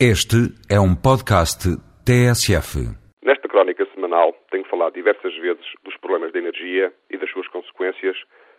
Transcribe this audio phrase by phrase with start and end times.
[0.00, 1.70] Este é um podcast
[2.02, 2.82] TSF.
[3.22, 8.16] Nesta crónica semanal, tenho falado diversas vezes dos problemas da energia e das suas consequências.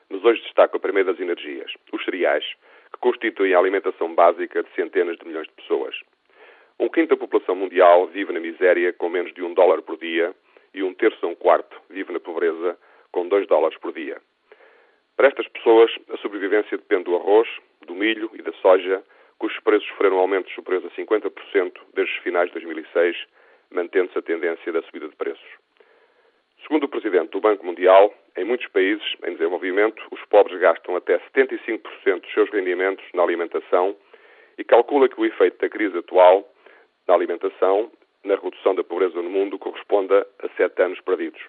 [0.10, 2.46] Nos hoje destaco a primeira das energias, os cereais,
[2.90, 5.94] que constituem a alimentação básica de centenas de milhões de pessoas.
[6.80, 10.34] Um quinto da população mundial vive na miséria com menos de um dólar por dia
[10.74, 12.78] e um terço a um quarto vive na pobreza
[13.12, 14.22] com dois dólares por dia.
[15.18, 17.50] Para estas pessoas, a sobrevivência depende do arroz,
[17.86, 19.04] do milho e da soja
[19.38, 23.18] cujos preços sofreram aumentos superiores a 50% desde os finais de 2006,
[23.72, 25.48] mantendo-se a tendência da subida de preços.
[26.62, 31.20] Segundo o presidente do Banco Mundial, em muitos países em desenvolvimento, os pobres gastam até
[31.36, 33.96] 75% dos seus rendimentos na alimentação
[34.58, 36.48] e calcula que o efeito da crise atual
[37.08, 37.92] na alimentação,
[38.24, 41.42] na redução da pobreza no mundo, corresponda a sete anos perdidos.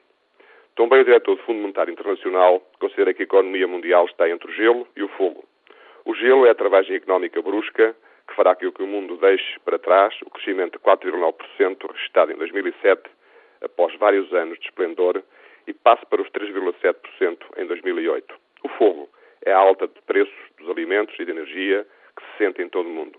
[0.74, 4.54] Também o diretor do Fundo Monetário Internacional considera que a economia mundial está entre o
[4.54, 5.44] gelo e o fogo.
[6.06, 7.96] O gelo é a travagem económica brusca
[8.28, 13.02] que fará que o mundo deixe para trás o crescimento de 4,9% registrado em 2007,
[13.60, 15.20] após vários anos de esplendor,
[15.66, 18.34] e passe para os 3,7% em 2008.
[18.62, 19.10] O fogo
[19.44, 21.84] é a alta de preços dos alimentos e de energia
[22.16, 23.18] que se sente em todo o mundo.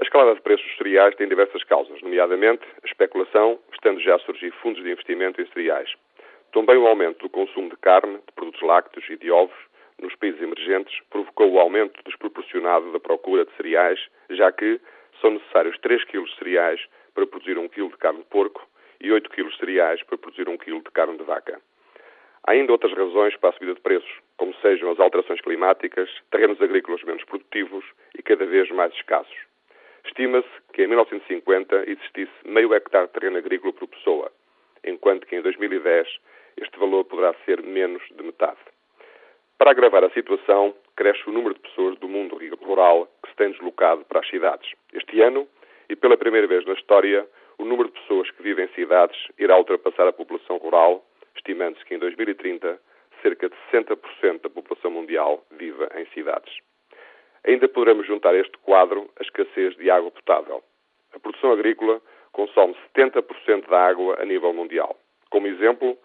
[0.00, 4.20] A escalada de preços dos cereais tem diversas causas, nomeadamente a especulação, estando já a
[4.20, 5.92] surgir fundos de investimento em cereais.
[6.50, 9.73] Também o aumento do consumo de carne, de produtos lácteos e de ovos,
[11.44, 14.00] provocou o aumento desproporcionado da procura de cereais,
[14.30, 14.80] já que
[15.20, 16.80] são necessários 3 kg de cereais
[17.14, 18.66] para produzir 1 kg de carne de porco
[19.00, 21.60] e 8 kg de cereais para produzir 1 kg de carne de vaca.
[22.46, 26.60] Há ainda outras razões para a subida de preços, como sejam as alterações climáticas, terrenos
[26.60, 27.84] agrícolas menos produtivos
[28.16, 29.36] e cada vez mais escassos.
[30.06, 34.30] Estima-se que em 1950 existisse meio hectare de terreno agrícola por pessoa,
[34.84, 36.06] enquanto que em 2010
[36.58, 38.58] este valor poderá ser menos de metade.
[39.56, 43.50] Para agravar a situação, cresce o número de pessoas do mundo rural que se têm
[43.50, 44.70] deslocado para as cidades.
[44.92, 45.48] Este ano,
[45.88, 47.28] e pela primeira vez na história,
[47.58, 51.04] o número de pessoas que vivem em cidades irá ultrapassar a população rural,
[51.36, 52.80] estimando-se que em 2030
[53.22, 56.52] cerca de 60% da população mundial viva em cidades.
[57.46, 60.62] Ainda poderemos juntar a este quadro a escassez de água potável.
[61.14, 62.00] A produção agrícola
[62.32, 64.96] consome 70% da água a nível mundial.
[65.30, 65.96] Como exemplo,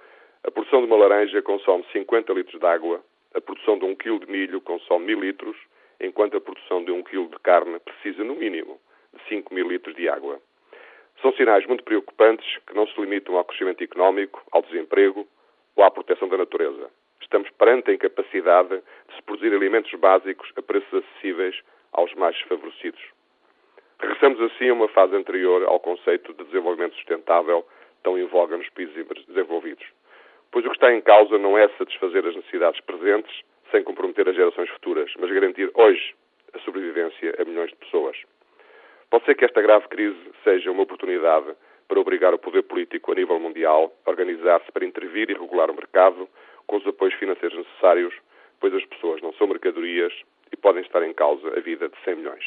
[0.43, 3.03] a produção de uma laranja consome 50 litros de água
[3.35, 5.55] a produção de um quilo de milho consome mil litros,
[5.99, 8.79] enquanto a produção de um quilo de carne precisa, no mínimo,
[9.13, 10.39] de 5 mil litros de água.
[11.21, 15.27] São sinais muito preocupantes que não se limitam ao crescimento económico, ao desemprego
[15.75, 16.89] ou à proteção da natureza.
[17.21, 21.61] Estamos perante a incapacidade de se produzir alimentos básicos a preços acessíveis
[21.91, 23.01] aos mais desfavorecidos.
[23.99, 27.67] Regressamos assim a uma fase anterior ao conceito de desenvolvimento sustentável
[28.01, 28.95] tão em voga nos países
[29.27, 29.85] desenvolvidos
[30.51, 34.35] pois o que está em causa não é satisfazer as necessidades presentes sem comprometer as
[34.35, 36.15] gerações futuras, mas garantir hoje
[36.53, 38.17] a sobrevivência a milhões de pessoas.
[39.09, 41.55] Pode ser que esta grave crise seja uma oportunidade
[41.87, 45.75] para obrigar o poder político a nível mundial a organizar-se para intervir e regular o
[45.75, 46.29] mercado
[46.67, 48.13] com os apoios financeiros necessários,
[48.59, 50.13] pois as pessoas não são mercadorias
[50.51, 52.45] e podem estar em causa a vida de 100 milhões.